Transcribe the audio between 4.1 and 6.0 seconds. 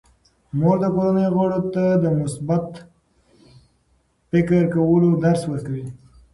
فکر کولو درس ورکوي.